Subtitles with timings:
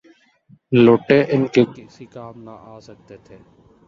[0.83, 3.37] لوٹے ان کے کسی کام نہ آ سکتے تھے۔